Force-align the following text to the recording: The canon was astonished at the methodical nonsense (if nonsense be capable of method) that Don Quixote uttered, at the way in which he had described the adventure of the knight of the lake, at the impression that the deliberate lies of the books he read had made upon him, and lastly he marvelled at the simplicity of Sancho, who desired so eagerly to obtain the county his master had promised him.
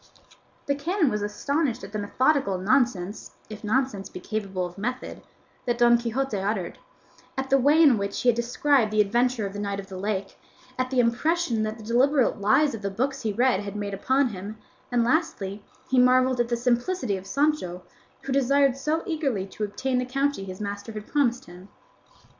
The 0.65 0.73
canon 0.73 1.11
was 1.11 1.21
astonished 1.21 1.83
at 1.83 1.91
the 1.91 1.99
methodical 1.99 2.57
nonsense 2.57 3.35
(if 3.51 3.63
nonsense 3.63 4.09
be 4.09 4.19
capable 4.19 4.65
of 4.65 4.75
method) 4.79 5.21
that 5.67 5.77
Don 5.77 5.95
Quixote 5.99 6.37
uttered, 6.39 6.79
at 7.37 7.51
the 7.51 7.59
way 7.59 7.79
in 7.83 7.99
which 7.99 8.21
he 8.21 8.29
had 8.29 8.35
described 8.35 8.89
the 8.91 8.99
adventure 8.99 9.45
of 9.45 9.53
the 9.53 9.59
knight 9.59 9.79
of 9.79 9.89
the 9.89 9.99
lake, 9.99 10.39
at 10.75 10.89
the 10.89 10.99
impression 10.99 11.61
that 11.61 11.77
the 11.77 11.83
deliberate 11.83 12.41
lies 12.41 12.73
of 12.73 12.81
the 12.81 12.89
books 12.89 13.21
he 13.21 13.31
read 13.31 13.59
had 13.59 13.75
made 13.75 13.93
upon 13.93 14.29
him, 14.29 14.57
and 14.91 15.03
lastly 15.03 15.63
he 15.87 15.99
marvelled 15.99 16.39
at 16.39 16.49
the 16.49 16.57
simplicity 16.57 17.15
of 17.15 17.27
Sancho, 17.27 17.83
who 18.23 18.31
desired 18.33 18.75
so 18.77 19.03
eagerly 19.05 19.45
to 19.45 19.63
obtain 19.63 19.99
the 19.99 20.05
county 20.05 20.43
his 20.45 20.59
master 20.59 20.91
had 20.93 21.05
promised 21.05 21.45
him. 21.45 21.69